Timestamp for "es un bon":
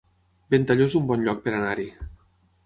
0.89-1.27